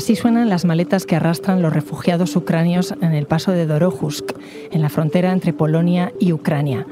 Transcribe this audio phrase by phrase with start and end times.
[0.00, 4.32] Así suenan las maletas que arrastran los refugiados ucranios en el paso de Dorohusk,
[4.70, 6.86] en la frontera entre Polonia y Ucrania.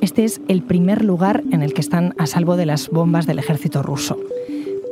[0.00, 3.38] Este es el primer lugar en el que están a salvo de las bombas del
[3.38, 4.18] ejército ruso.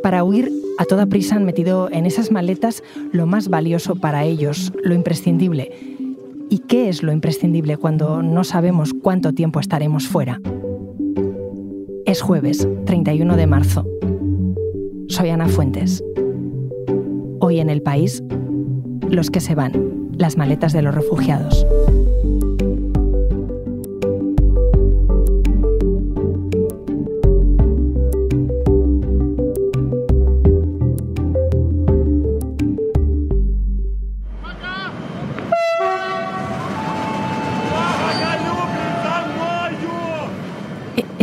[0.02, 4.72] Para huir, a toda prisa han metido en esas maletas lo más valioso para ellos,
[4.82, 5.70] lo imprescindible.
[6.48, 10.40] ¿Y qué es lo imprescindible cuando no sabemos cuánto tiempo estaremos fuera?
[12.20, 13.86] Es jueves, 31 de marzo.
[15.08, 16.04] Soy Ana Fuentes.
[17.38, 18.22] Hoy en el país,
[19.08, 21.66] los que se van, las maletas de los refugiados.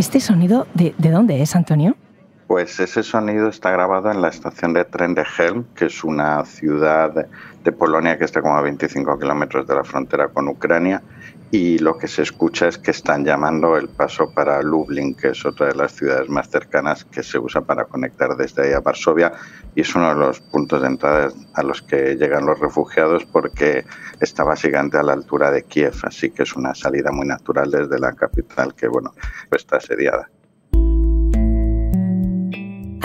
[0.08, 1.94] ¿Este sonido de, de dónde es, Antonio?
[2.68, 6.44] Pues ese sonido está grabado en la estación de tren de Helm, que es una
[6.44, 7.26] ciudad
[7.64, 11.02] de Polonia que está como a 25 kilómetros de la frontera con Ucrania.
[11.50, 15.46] Y lo que se escucha es que están llamando el paso para Lublin, que es
[15.46, 19.32] otra de las ciudades más cercanas que se usa para conectar desde ahí a Varsovia.
[19.74, 23.86] Y es uno de los puntos de entrada a los que llegan los refugiados porque
[24.20, 25.94] está básicamente a la altura de Kiev.
[26.02, 29.14] Así que es una salida muy natural desde la capital que, bueno,
[29.50, 30.28] está asediada.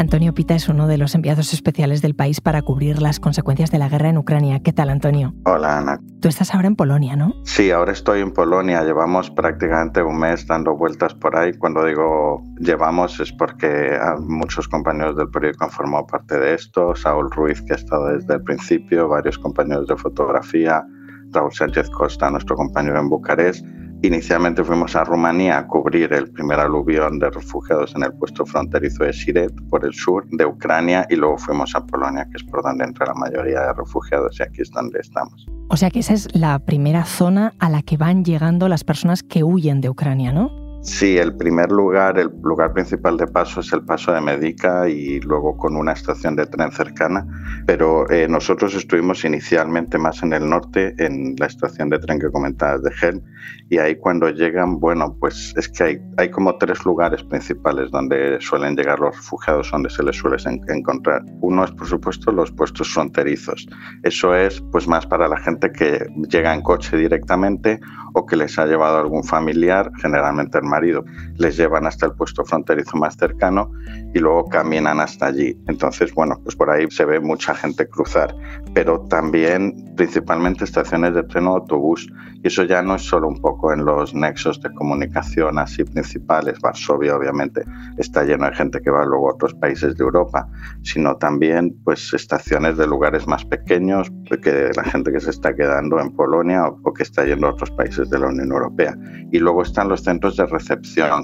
[0.03, 3.79] Antonio Pita es uno de los enviados especiales del país para cubrir las consecuencias de
[3.79, 4.59] la guerra en Ucrania.
[4.59, 5.33] ¿Qué tal, Antonio?
[5.45, 5.99] Hola, Ana.
[6.19, 7.33] Tú estás ahora en Polonia, ¿no?
[7.45, 8.83] Sí, ahora estoy en Polonia.
[8.83, 11.53] Llevamos prácticamente un mes dando vueltas por ahí.
[11.53, 16.93] Cuando digo llevamos es porque muchos compañeros del periódico han formado parte de esto.
[16.95, 20.83] Saúl Ruiz, que ha estado desde el principio, varios compañeros de fotografía,
[21.31, 23.65] Raúl Sánchez Costa, nuestro compañero en Bucarest
[24.03, 29.05] Inicialmente fuimos a Rumanía a cubrir el primer aluvión de refugiados en el puesto fronterizo
[29.05, 32.61] de Siret por el sur de Ucrania y luego fuimos a Polonia, que es por
[32.61, 35.47] donde entra la mayoría de refugiados y aquí es donde estamos.
[35.69, 39.23] O sea que esa es la primera zona a la que van llegando las personas
[39.23, 40.62] que huyen de Ucrania, ¿no?
[40.83, 45.21] Sí, el primer lugar, el lugar principal de paso es el paso de Medica y
[45.21, 47.25] luego con una estación de tren cercana,
[47.65, 52.29] pero eh, nosotros estuvimos inicialmente más en el norte, en la estación de tren que
[52.29, 53.23] comentabas de Gel,
[53.69, 58.75] y ahí cuando llegan, bueno, pues es que hay, como tres lugares principales donde suelen
[58.75, 60.35] llegar los refugiados, donde se les suele
[60.67, 61.23] encontrar.
[61.41, 63.67] Uno es, por supuesto, los puestos fronterizos.
[64.03, 67.79] Eso es pues más para la gente que llega en coche directamente
[68.13, 71.05] o que les ha llevado algún familiar, generalmente el marido,
[71.37, 73.71] les llevan hasta el puesto fronterizo más cercano
[74.13, 75.55] y luego caminan hasta allí.
[75.67, 78.35] Entonces, bueno, pues por ahí se ve mucha gente cruzar,
[78.73, 82.07] pero también principalmente estaciones de tren o autobús.
[82.43, 86.59] Y eso ya no es solo un poco en los nexos de comunicación así principales,
[86.61, 87.63] Varsovia obviamente
[87.97, 90.47] está lleno de gente que va luego a otros países de Europa,
[90.81, 94.11] sino también pues estaciones de lugares más pequeños,
[94.41, 97.51] que la gente que se está quedando en Polonia o, o que está yendo a
[97.51, 98.95] otros países de la Unión Europea.
[99.31, 100.45] Y luego están los centros de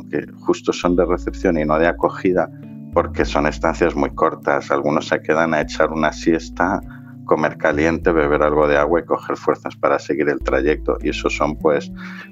[0.10, 2.50] que justo son de recepción y no de acogida,
[2.94, 4.72] porque son estancias muy cortas.
[4.72, 6.82] Algunos se quedan a echar una siesta,
[7.26, 10.98] comer caliente, beber algo de agua y coger fuerzas para seguir el trayecto.
[11.02, 11.92] Y esos son pues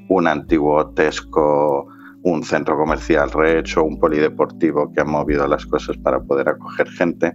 [0.09, 1.87] un antiguo Tesco,
[2.23, 7.33] un centro comercial rehecho, un polideportivo que ha movido las cosas para poder acoger gente.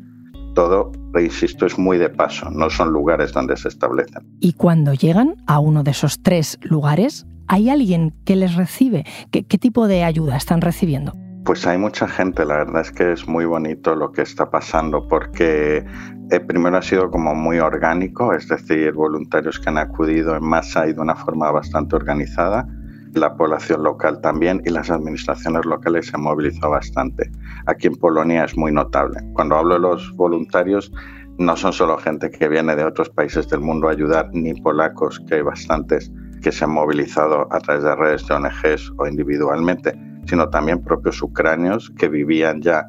[0.54, 4.22] Todo, insisto, es muy de paso, no son lugares donde se establecen.
[4.40, 9.04] Y cuando llegan a uno de esos tres lugares, ¿hay alguien que les recibe?
[9.30, 11.12] ¿Qué, tipo de ayuda están recibiendo?
[11.44, 15.06] Pues hay mucha gente, la verdad es que es muy bonito lo que está pasando
[15.06, 15.84] porque
[16.30, 20.86] eh, primero ha sido como muy orgánico, es decir, voluntarios que han acudido en masa
[20.86, 22.66] y de una forma bastante organizada.
[23.12, 27.30] La población local también y las administraciones locales se han movilizado bastante.
[27.66, 29.20] Aquí en Polonia es muy notable.
[29.34, 30.90] Cuando hablo de los voluntarios,
[31.36, 35.20] no son solo gente que viene de otros países del mundo a ayudar, ni polacos,
[35.28, 36.10] que hay bastantes
[36.42, 41.22] que se han movilizado a través de redes de ONGs o individualmente, sino también propios
[41.22, 42.88] ucranios que vivían ya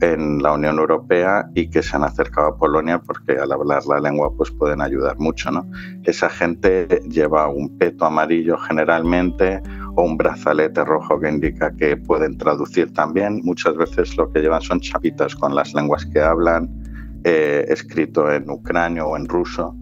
[0.00, 4.00] en la Unión Europea y que se han acercado a Polonia porque al hablar la
[4.00, 5.66] lengua pues pueden ayudar mucho, ¿no?
[6.04, 9.62] Esa gente lleva un peto amarillo generalmente
[9.96, 13.40] o un brazalete rojo que indica que pueden traducir también.
[13.44, 16.68] Muchas veces lo que llevan son chapitas con las lenguas que hablan,
[17.24, 19.76] eh, escrito en ucranio o en ruso.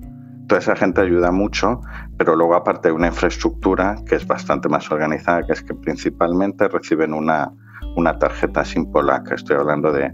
[0.52, 1.80] Toda esa gente ayuda mucho,
[2.18, 6.68] pero luego aparte de una infraestructura que es bastante más organizada, que es que principalmente
[6.68, 7.50] reciben una,
[7.96, 9.34] una tarjeta sin polaca.
[9.34, 10.12] Estoy hablando de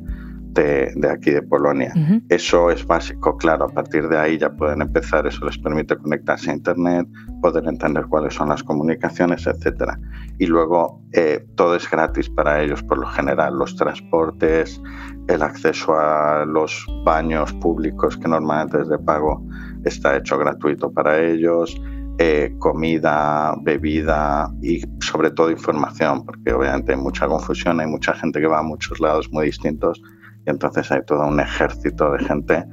[0.54, 1.92] de, aquí de Polonia.
[2.28, 6.50] Eso es básico, claro, a partir de ahí ya pueden empezar, eso les permite conectarse
[6.50, 7.06] a Internet,
[7.40, 9.92] poder entender cuáles son las comunicaciones, etc.
[10.38, 14.80] Y luego eh, todo es gratis para ellos por lo general, los transportes,
[15.28, 19.44] el acceso a los baños públicos que normalmente es de pago
[19.84, 21.80] está hecho gratuito para ellos.
[22.20, 28.40] Eh, comida, bebida y sobre todo información, porque obviamente hay mucha confusión, hay mucha gente
[28.40, 30.02] que va a muchos lados muy distintos
[30.44, 32.64] y entonces hay todo un ejército de gente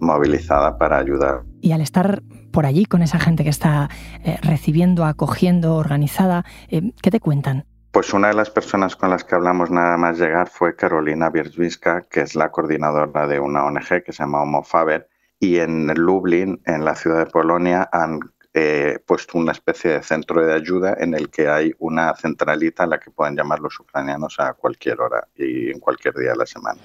[0.00, 1.42] movilizada para ayudar.
[1.60, 3.90] Y al estar por allí con esa gente que está
[4.24, 7.66] eh, recibiendo, acogiendo, organizada, eh, ¿qué te cuentan?
[7.90, 12.02] Pues una de las personas con las que hablamos nada más llegar fue Carolina Bierzwiska,
[12.10, 15.08] que es la coordinadora de una ONG que se llama Homo Faber,
[15.38, 18.20] y en Lublin, en la ciudad de Polonia, han
[18.56, 22.86] eh, puesto una especie de centro de ayuda en el que hay una centralita a
[22.86, 26.46] la que pueden llamar los ucranianos a cualquier hora y en cualquier día de la
[26.46, 26.80] semana.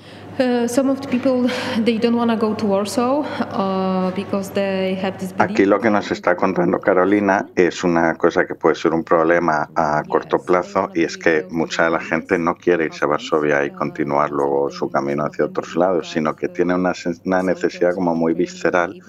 [5.53, 9.69] Aquí lo que nos está contando Carolina es una cosa que puede ser un problema
[9.75, 13.63] a corto plazo y es que mucha de la gente no quiere irse a Varsovia
[13.63, 16.93] y continuar luego su camino hacia otros lados, sino que tiene una,
[17.25, 18.99] una necesidad como muy visceral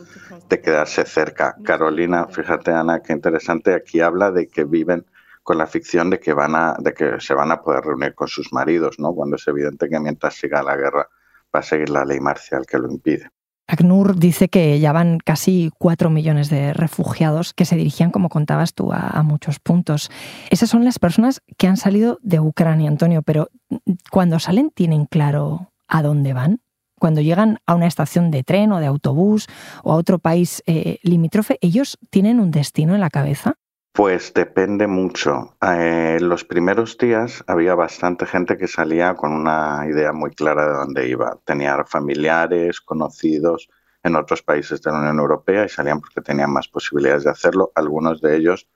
[0.51, 1.57] de quedarse cerca.
[1.65, 5.07] Carolina, fíjate Ana, qué interesante, aquí habla de que viven
[5.43, 8.29] con la ficción de que van a, de que se van a poder reunir con
[8.29, 9.15] sus maridos, ¿no?
[9.15, 11.09] Cuando es evidente que mientras siga la guerra
[11.55, 13.31] va a seguir la ley marcial que lo impide.
[13.69, 18.75] ACNUR dice que ya van casi cuatro millones de refugiados que se dirigían, como contabas
[18.75, 20.11] tú, a, a, muchos puntos.
[20.51, 23.49] Esas son las personas que han salido de Ucrania, Antonio, pero
[24.11, 26.61] cuando salen, ¿tienen claro a dónde van?
[27.01, 29.49] Cuando llegan a una estación de tren o de autobús
[29.83, 33.57] o a otro país eh, limítrofe, ¿ellos tienen un destino en la cabeza?
[33.93, 35.57] Pues depende mucho.
[35.61, 40.75] Eh, los primeros días había bastante gente que salía con una idea muy clara de
[40.75, 41.39] dónde iba.
[41.45, 43.69] Tenía familiares, conocidos
[44.05, 47.73] en otros países de la Unión Europea y salían porque tenían más posibilidades de hacerlo.
[47.75, 48.69] Algunos de ellos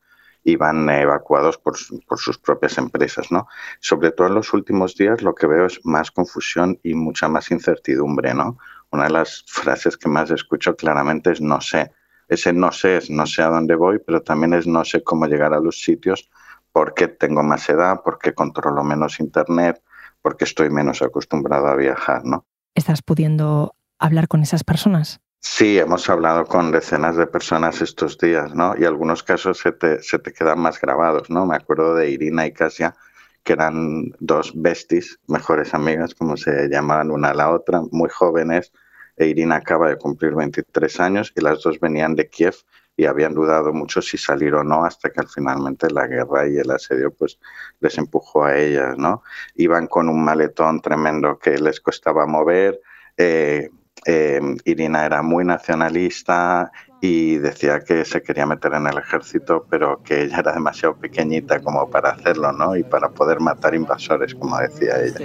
[0.44, 1.74] iban evacuados por,
[2.06, 3.30] por, sus propias empresas.
[3.30, 3.48] ¿no?
[3.80, 7.50] Sobre todo en los últimos días lo que veo es más confusión y mucha más
[7.50, 8.34] incertidumbre.
[8.34, 8.58] ¿no?
[8.90, 11.90] Una de las frases que más escucho claramente es no sé.
[12.28, 15.26] Ese no sé es no sé a dónde voy, pero también es no sé cómo
[15.26, 16.30] llegar a los sitios
[16.72, 19.80] porque tengo más edad, porque controlo menos Internet,
[20.22, 22.24] porque estoy menos acostumbrado a viajar.
[22.24, 22.46] ¿no?
[22.74, 25.20] ¿Estás pudiendo hablar con esas personas?
[25.46, 28.74] Sí, hemos hablado con decenas de personas estos días, ¿no?
[28.78, 31.44] Y algunos casos se te, se te quedan más grabados, ¿no?
[31.46, 32.96] Me acuerdo de Irina y Kasia,
[33.44, 38.72] que eran dos besties, mejores amigas, como se llamaban una a la otra, muy jóvenes.
[39.16, 42.56] E Irina acaba de cumplir 23 años y las dos venían de Kiev
[42.96, 46.70] y habían dudado mucho si salir o no hasta que finalmente la guerra y el
[46.70, 47.38] asedio pues
[47.80, 49.22] les empujó a ellas, ¿no?
[49.56, 52.80] Iban con un maletón tremendo que les costaba mover,
[53.18, 53.68] eh,
[54.06, 56.70] eh, Irina era muy nacionalista
[57.00, 61.60] y decía que se quería meter en el ejército, pero que ella era demasiado pequeñita
[61.60, 62.76] como para hacerlo, ¿no?
[62.76, 65.18] Y para poder matar invasores, como decía ella.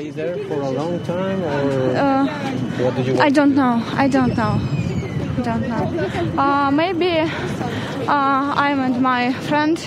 [1.96, 2.28] Uh,
[3.26, 3.82] I don't know.
[3.98, 4.60] I don't know.
[5.38, 5.86] I don't know.
[6.38, 9.80] Uh, maybe uh, I'm and my friend.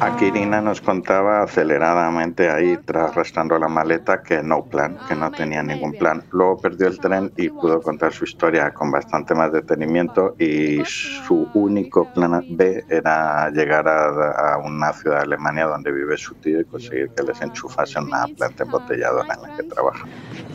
[0.00, 5.30] Aquí Irina nos contaba aceleradamente ahí, tras arrastrando la maleta, que no plan, que no
[5.30, 6.24] tenía ningún plan.
[6.32, 11.48] Luego perdió el tren y pudo contar su historia con bastante más detenimiento y su
[11.54, 16.64] único plan B era llegar a, una ciudad de Alemania donde vive su tío y
[16.64, 20.04] conseguir que les enchufase una planta embotelladora en la que trabaja.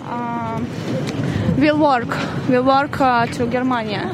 [0.02, 0.60] Uh,
[1.60, 2.10] we'll work,
[2.50, 4.12] we'll work uh, to Germania.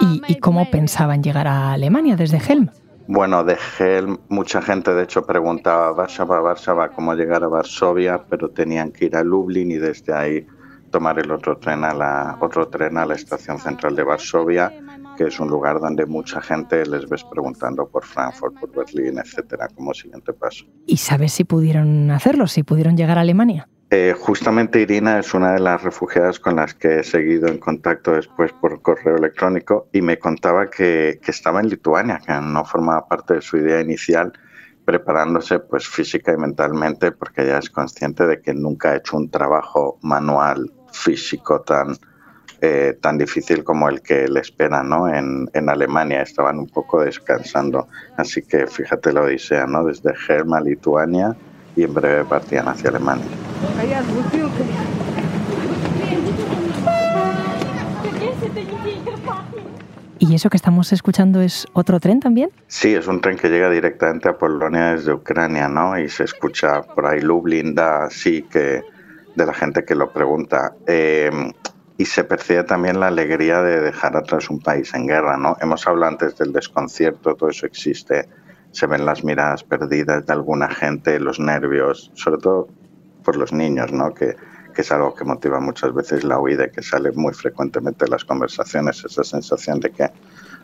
[0.00, 2.70] ¿Y, ¿Y cómo pensaban llegar a Alemania desde Helm?
[3.06, 8.50] Bueno, de Helm, mucha gente de hecho preguntaba Varsava, Varsava, cómo llegar a Varsovia, pero
[8.50, 10.46] tenían que ir a Lublin y desde ahí
[10.90, 14.72] tomar el otro tren a la, otro tren a la estación central de Varsovia,
[15.18, 19.68] que es un lugar donde mucha gente les ves preguntando por Frankfurt, por Berlín, etcétera,
[19.74, 20.64] como siguiente paso.
[20.86, 23.68] ¿Y sabes si pudieron hacerlo, si pudieron llegar a Alemania?
[23.90, 28.12] Eh, justamente Irina es una de las refugiadas con las que he seguido en contacto
[28.12, 33.34] después por correo electrónico y me contaba que, estaba en Lituania, que no formaba parte
[33.34, 34.32] de su idea inicial,
[34.84, 39.30] preparándose pues física y mentalmente porque ella es consciente de que nunca ha hecho un
[39.30, 41.96] trabajo manual físico tan,
[42.62, 45.08] eh, tan difícil como el que le espera ¿no?
[45.08, 46.22] en, en, Alemania.
[46.22, 49.84] Estaban un poco descansando, así que fíjate la odisea, ¿no?
[49.84, 51.36] desde Germa, Lituania
[51.76, 53.26] y en breve partían hacia Alemania.
[60.18, 62.50] ¿Y eso que estamos escuchando es otro tren también?
[62.66, 65.98] Sí, es un tren que llega directamente a Polonia desde Ucrania, ¿no?
[65.98, 68.82] Y se escucha por ahí Lublin, da sí que
[69.34, 70.72] de la gente que lo pregunta.
[70.86, 71.52] Em,
[71.98, 75.56] y se percibe también la alegría de dejar atrás un país en guerra, ¿no?
[75.60, 78.28] Hemos hablado antes del desconcierto, todo eso existe.
[78.74, 82.68] Se ven las miradas perdidas de alguna gente, los nervios, sobre todo
[83.24, 84.12] por los niños, ¿no?
[84.12, 84.36] Que,
[84.74, 88.24] que es algo que motiva muchas veces la huida, que sale muy frecuentemente en las
[88.24, 90.10] conversaciones, esa sensación de que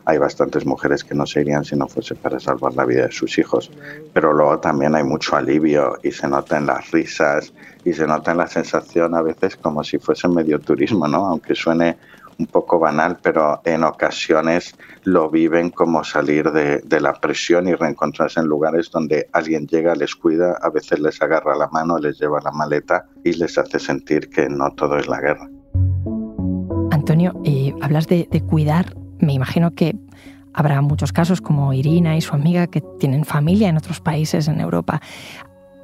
[0.05, 3.11] hay bastantes mujeres que no se irían si no fuese para salvar la vida de
[3.11, 3.71] sus hijos.
[4.13, 7.53] Pero luego también hay mucho alivio y se nota en las risas
[7.85, 11.25] y se nota la sensación a veces como si fuese medio turismo, ¿no?
[11.27, 11.97] Aunque suene
[12.39, 18.39] un poco banal, pero en ocasiones lo viven como salir de, la presión y reencontrarse
[18.39, 22.39] en lugares donde alguien llega, les cuida, a veces les agarra la mano, les lleva
[22.43, 25.49] la maleta y les hace sentir que no todo es la guerra.
[26.91, 29.95] Antonio, eh, hablas de, de cuidar me imagino que
[30.53, 34.59] habrá muchos casos como Irina y su amiga que tienen familia en otros países en
[34.59, 34.99] Europa.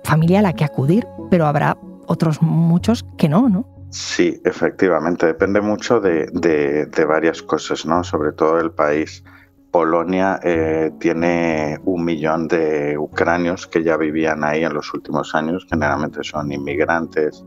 [0.04, 1.78] Familia a la que acudir, pero habrá
[2.08, 3.77] otros muchos que no, ¿no?
[3.90, 8.04] Sí, efectivamente, depende mucho de, varias cosas, ¿no?
[8.04, 9.24] Sobre todo el país.
[9.72, 15.68] Polonia eh, tiene un millón de ucranios que ya vivían ahí en los últimos años,
[15.70, 17.44] generalmente son inmigrantes,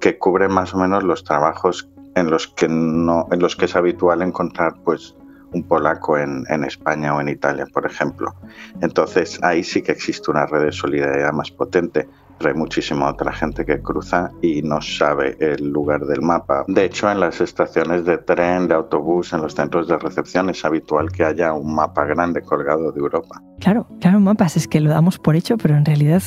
[0.00, 3.76] que cubren más o menos los trabajos en los que no, en los que es
[3.76, 5.14] habitual encontrar pues
[5.52, 8.34] un polaco en, España o en Italia, por ejemplo.
[8.82, 13.32] Entonces ahí sí que existe una red de solidaridad más potente, pero hay muchísima otra
[13.32, 16.64] gente que cruza y no sabe el lugar del mapa.
[16.68, 20.64] De hecho, en las estaciones de tren, de autobús, en los centros de recepción es
[20.64, 23.40] habitual que haya un mapa grande colgado de Europa.
[23.60, 26.22] Claro, claro, mapas es que lo damos por hecho, pero en realidad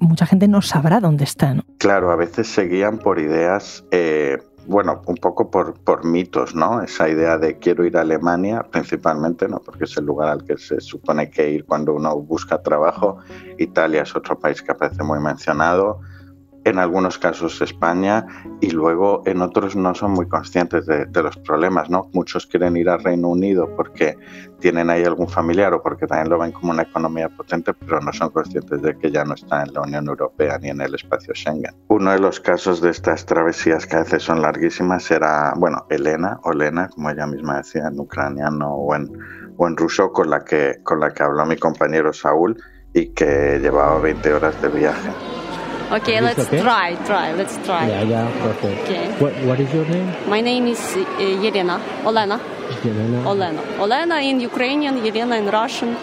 [0.00, 1.62] mucha gente no sabrá dónde están.
[1.78, 4.38] Claro, a veces se guían por ideas eh,
[4.70, 6.80] bueno, un poco por, por mitos, ¿no?
[6.80, 9.58] Esa idea de quiero ir a Alemania, principalmente, ¿no?
[9.58, 13.18] Porque es el lugar al que se supone que ir cuando uno busca trabajo.
[13.58, 16.00] Italia es otro país que aparece muy mencionado
[16.70, 18.26] en algunos casos España
[18.60, 22.08] y luego en otros no son muy conscientes de, los problemas, ¿no?
[22.12, 24.16] Muchos quieren ir al Reino Unido porque
[24.60, 28.12] tienen ahí algún familiar o porque también lo ven como una economía potente, pero no
[28.12, 31.34] son conscientes de que ya no está en la Unión Europea ni en el espacio
[31.34, 31.74] Schengen.
[31.88, 36.40] Uno de los casos de estas travesías que a veces son larguísimas era, bueno, Elena
[36.44, 39.10] o Lena, como ella misma decía en ucraniano o en,
[39.56, 42.56] o en ruso, con la, que, con la que habló mi compañero Saúl
[42.94, 45.39] y que llevaba 20 horas de viaje.
[45.90, 46.62] Okay, let's okay?
[46.62, 47.88] try, try, let's try.
[47.88, 48.82] Yeah, yeah, perfect.
[48.82, 49.10] Okay.
[49.18, 50.06] What, what is your name?
[50.28, 52.38] My name is uh, Yelena, Olena.
[52.84, 53.24] Yelena.
[53.26, 53.60] Olena.
[53.78, 55.96] Olena in Ukrainian, Yelena in Russian.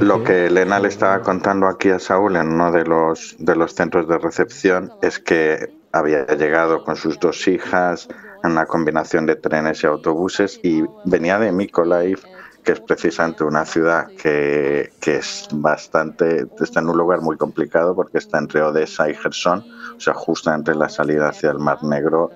[0.00, 3.74] Lo que Elena le estaba contando aquí a Saúl en uno de los, de los
[3.74, 8.08] centros de recepción es que había llegado con sus dos hijas
[8.42, 12.18] en una combinación de trenes y autobuses y venía de Mykolaiv
[12.64, 17.94] que es precisamente una ciudad que, que, es bastante, está en un lugar muy complicado
[17.94, 19.64] porque está entre Odessa y Gerson,
[19.96, 22.30] o sea, justo entre la salida hacia el Mar Negro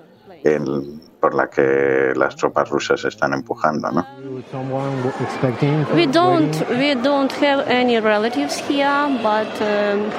[0.44, 4.06] en, por la que las tropas rusas están empujando, ¿no?
[5.94, 10.10] We don't, we don't have any relatives here, but um,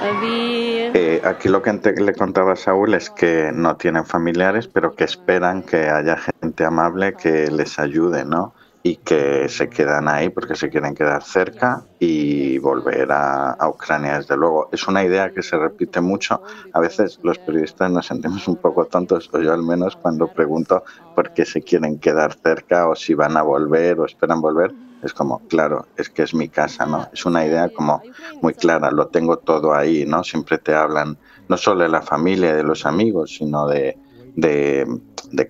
[0.00, 5.04] eh, aquí lo que le contaba a Saúl es que no tienen familiares, pero que
[5.04, 8.54] esperan que haya gente amable que les ayude, ¿no?
[8.82, 14.36] Y que se quedan ahí porque se quieren quedar cerca y volver a, Ucrania, desde
[14.36, 14.68] luego.
[14.72, 16.42] Es una idea que se repite mucho.
[16.72, 20.84] A veces los periodistas nos sentimos un poco tontos, o yo al menos, cuando pregunto
[21.14, 24.72] por qué se quieren quedar cerca o si van a volver o esperan volver.
[25.02, 27.08] Es como, claro, es que es mi casa, ¿no?
[27.12, 28.02] Es una idea como
[28.42, 30.24] muy clara, lo tengo todo ahí, ¿no?
[30.24, 31.18] Siempre te hablan
[31.48, 33.96] no solo de la familia, de los amigos, sino de,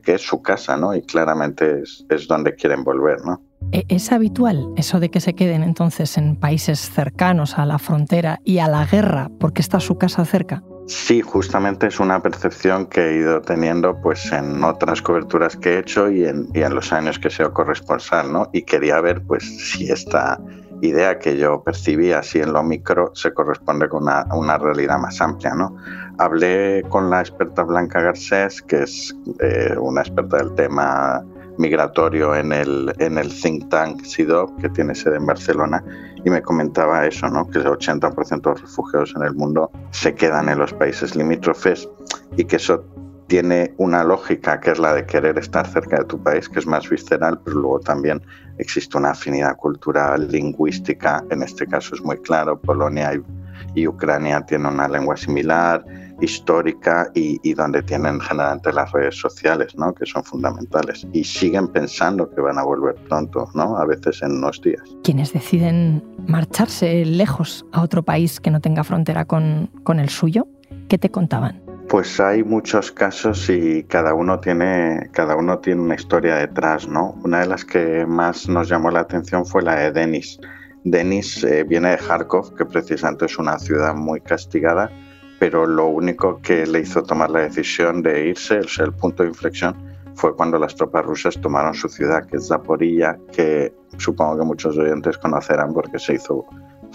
[0.02, 0.94] que es su casa, ¿no?
[0.94, 3.42] Y claramente es, es donde quieren volver, ¿no?
[3.73, 8.40] ¿E-, ¿Es habitual eso de que se queden entonces en países cercanos a la frontera
[8.44, 10.62] y a la guerra porque está su casa cerca?
[10.87, 15.78] Sí, justamente es una percepción que he ido teniendo pues en otras coberturas que he
[15.80, 18.49] hecho y en, y en los años que he sido corresponsal, ¿no?
[18.54, 20.40] Y quería ver pues si esta
[20.80, 25.20] idea que yo percibía así en lo micro se corresponde con una, una realidad más
[25.20, 25.54] amplia.
[25.54, 25.76] ¿no?
[26.18, 31.25] Hablé con la experta Blanca Garcés, que es eh, una experta del tema
[31.58, 35.82] migratorio en el, en el think tank SIDOP, que tiene sede en Barcelona,
[36.25, 37.49] y me comentaba eso, ¿no?
[37.50, 41.88] que el 80% de los refugiados en el mundo se quedan en los países limítrofes
[42.37, 42.85] y que eso
[43.28, 46.66] tiene una lógica que es la de querer estar cerca de tu país, que es
[46.66, 48.23] más visceral, pero luego también
[48.56, 54.73] existe una afinidad cultural, lingüística, en este caso es muy claro, Polonia y, Ucrania tienen
[54.73, 55.85] una lengua similar,
[56.20, 59.94] histórica y, donde tienen generalmente las redes sociales, ¿no?
[59.94, 61.06] que son fundamentales.
[61.12, 63.76] Y siguen pensando que van a volver pronto, ¿no?
[63.76, 64.82] a veces en unos días.
[65.04, 70.49] Quienes deciden marcharse lejos a otro país que no tenga frontera con, con el suyo,
[70.88, 71.67] ¿qué te contaban?
[71.88, 77.18] Pues hay muchos casos y cada uno tiene cada uno tiene una historia detrás, ¿no?
[77.25, 80.38] Una de las que más nos llamó la atención fue la de Denis.
[80.85, 84.90] Denis eh, viene de Kharkov, que precisamente es una ciudad muy castigada,
[85.38, 89.23] pero lo único que le hizo tomar la decisión de irse, o sea, el punto
[89.23, 89.75] de inflexión,
[90.14, 94.76] fue cuando las tropas rusas tomaron su ciudad, que es Zaporilla, que supongo que muchos
[94.76, 96.45] oyentes conocerán porque se hizo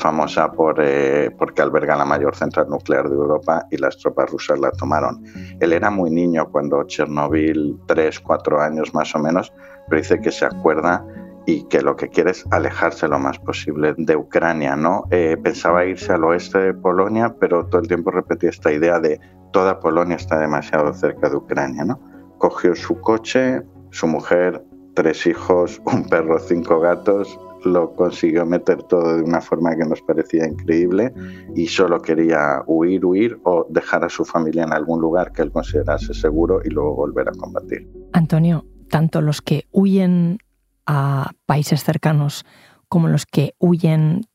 [0.03, 4.59] famosa por, eh, porque alberga la mayor central nuclear de Europa y las tropas rusas
[4.59, 5.23] la tomaron.
[5.61, 9.53] Él era muy niño cuando Chernobyl, tres, cuatro años más o menos,
[9.87, 11.05] pero dice que se acuerda
[11.45, 15.05] y que lo que quiere es alejarse lo más posible de Ucrania, ¿no?
[15.09, 19.21] Eh, pensaba irse al oeste de Polonia, pero todo el tiempo repetía esta idea de
[19.53, 21.97] toda Polonia está demasiado cerca de Ucrania, ¿no?
[22.39, 24.61] Cogió su coche, su mujer,
[24.95, 30.01] tres hijos, un perro, cinco gatos, lo consiguió meter todo de una forma que nos
[30.01, 31.13] parecía increíble
[31.55, 35.51] y solo quería huir, huir o dejar a su familia en algún lugar que él
[35.51, 37.89] considerase seguro y luego volver a combatir.
[38.13, 40.39] Antonio, tanto los que huyen
[40.85, 42.45] a países cercanos
[42.89, 44.27] como los que huyen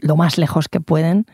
[0.00, 1.26] lo más lejos que pueden,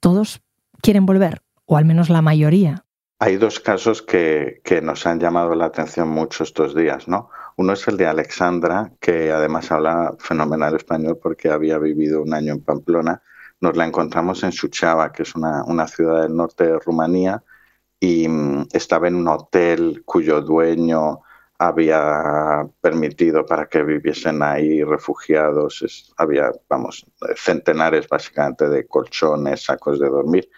[0.00, 0.42] todos
[0.82, 2.84] quieren volver, o al menos la mayoría.
[3.20, 7.30] Hay dos casos que, que nos han llamado la atención mucho estos días, ¿no?
[7.56, 12.52] Uno es el de Alexandra, que además habla fenomenal español porque había vivido un año
[12.52, 13.22] en Pamplona.
[13.60, 17.44] Nos la encontramos en Suchava, que es una, una ciudad del norte de Rumanía,
[18.00, 21.22] y mm, estaba en un hotel cuyo dueño
[21.58, 26.12] había permitido para que viviesen ahí refugiados.
[26.16, 27.06] había, vamos,
[27.36, 30.50] centenares básicamente de colchones, sacos de dormir.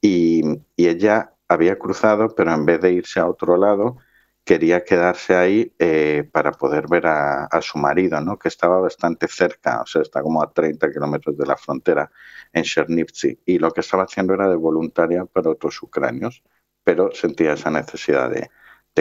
[0.00, 0.42] Y,
[0.76, 3.96] y ella había cruzado, pero en vez de irse a otro lado,
[4.44, 8.38] quería quedarse ahí eh, para poder ver a, su marido, ¿no?
[8.38, 12.10] que estaba bastante cerca, o sea, está como a 30 kilómetros de la frontera
[12.52, 13.40] en Chernivtsi.
[13.46, 16.42] Y lo que estaba haciendo era de voluntaria para otros ucranios,
[16.84, 18.50] pero sentía esa necesidad de,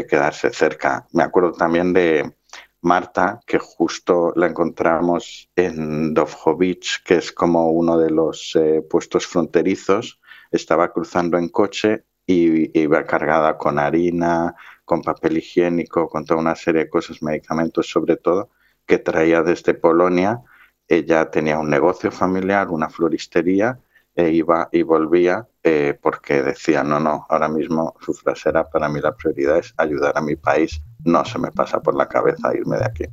[0.08, 1.08] quedarse cerca.
[1.12, 2.34] Me acuerdo también de
[2.82, 9.28] Marta, que justo la encontramos en Dovhovich, que es como uno de los eh, puestos
[9.28, 10.20] fronterizos.
[10.52, 16.56] Estaba cruzando en coche y iba cargada con harina, con papel higiénico, con toda una
[16.56, 18.50] serie de cosas, medicamentos sobre todo,
[18.86, 20.41] que traía desde Polonia.
[20.88, 23.80] Ella tenía un negocio familiar, una floristería,
[24.15, 28.88] e iba y volvía eh, porque decía, no, no, ahora mismo su frase era, para
[28.88, 32.56] mí la prioridad es ayudar a mi país, no se me pasa por la cabeza
[32.56, 33.04] irme de aquí.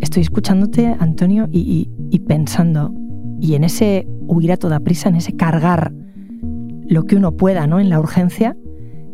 [0.00, 2.92] Estoy escuchándote, Antonio, y, y pensando,
[3.40, 5.92] y en ese huir a toda prisa, en ese cargar
[6.88, 7.80] lo que uno pueda, ¿no?
[7.80, 8.56] En la urgencia,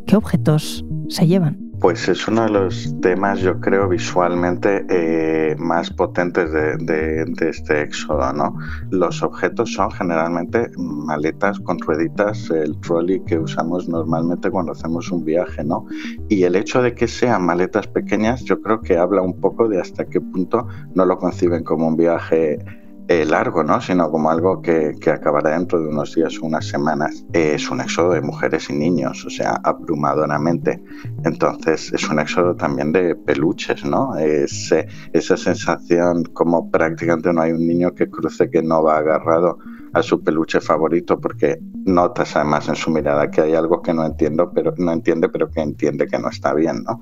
[0.06, 1.58] ¿qué objetos se llevan?
[1.80, 8.32] Pues es uno de los temas, yo creo, visualmente eh, más potentes de, este éxodo,
[8.32, 8.56] ¿no?
[8.90, 15.24] Los objetos son generalmente maletas con rueditas, el trolley que usamos normalmente cuando hacemos un
[15.24, 15.84] viaje, ¿no?
[16.28, 19.80] Y el hecho de que sean maletas pequeñas, yo creo que habla un poco de
[19.80, 22.60] hasta qué punto no lo conciben como un viaje
[23.08, 23.80] eh, largo, ¿no?
[23.80, 27.24] sino como algo que, que, acabará dentro de unos días o unas semanas.
[27.32, 30.82] es un éxodo de mujeres y niños, o sea, abrumadoramente.
[31.24, 34.16] Entonces es un éxodo también de peluches, ¿no?
[34.16, 38.98] Es, eh, esa sensación como prácticamente no hay un niño que cruce que no va
[38.98, 39.58] agarrado
[39.94, 44.06] a su peluche favorito porque notas además en su mirada que hay algo que no
[44.06, 47.00] entiendo pero no entiende pero que entiende que no está bien ¿no?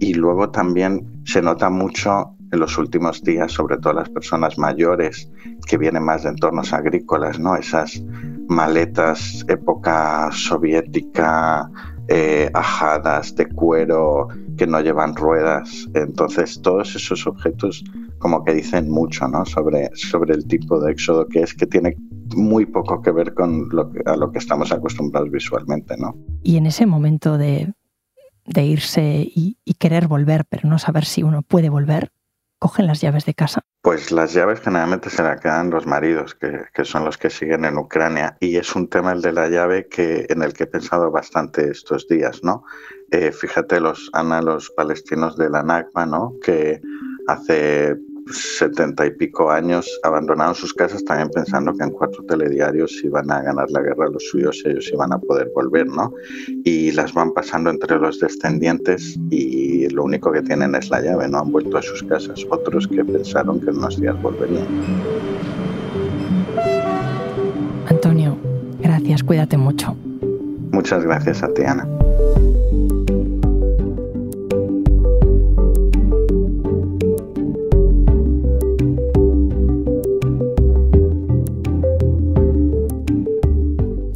[0.00, 5.30] y luego también se nota mucho en los últimos días, sobre todo las personas mayores
[5.66, 7.56] que vienen más de entornos agrícolas, ¿no?
[7.56, 8.02] Esas
[8.48, 11.68] maletas época soviética,
[12.08, 15.88] eh, ajadas de cuero que no llevan ruedas.
[15.94, 17.82] Entonces, todos esos objetos
[18.18, 19.44] como que dicen mucho ¿no?
[19.44, 21.96] sobre, sobre el tipo de éxodo que es, que tiene
[22.36, 25.96] muy poco que ver con lo que, a lo que estamos acostumbrados visualmente.
[25.96, 26.14] ¿no?
[26.42, 27.72] Y en ese momento de,
[28.46, 32.10] de irse y, y, querer volver, pero no saber si uno puede volver,
[32.64, 33.60] cogen las llaves de casa?
[33.82, 37.66] Pues las llaves generalmente se las quedan los maridos, que, que, son los que siguen
[37.66, 38.38] en Ucrania.
[38.40, 41.70] Y es un tema el de la llave que, en el que he pensado bastante
[41.70, 42.64] estos días, ¿no?
[43.10, 46.32] Eh, fíjate los Ana, los palestinos de la Nakba, ¿no?
[46.42, 46.80] Que
[47.28, 47.96] hace
[48.30, 53.42] setenta y pico años abandonaron sus casas también pensando que en cuatro telediarios iban a
[53.42, 56.12] ganar la guerra los suyos y ellos iban a poder volver, ¿no?
[56.64, 61.28] Y las van pasando entre los descendientes y lo único que tienen es la llave,
[61.28, 62.44] no han vuelto a sus casas.
[62.50, 64.66] Otros que pensaron que en unos días volverían.
[67.86, 68.36] Antonio,
[68.80, 69.96] gracias, cuídate mucho.
[70.72, 71.86] Muchas gracias a ti, Ana.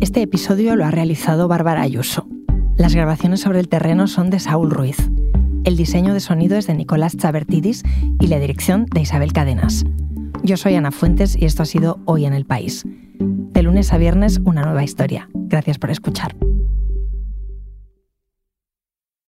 [0.09, 2.27] Este episodio lo ha realizado Bárbara Ayuso.
[2.79, 4.97] Las grabaciones sobre el terreno son de Saúl Ruiz.
[5.65, 7.83] El diseño de sonido es de Nicolás Chabertidis
[8.19, 9.85] y la dirección de Isabel Cadenas.
[10.43, 12.87] Yo soy Ana Fuentes y esto ha sido Hoy en el País.
[13.19, 15.29] De lunes a viernes, una nueva historia.
[15.35, 16.35] Gracias por escuchar.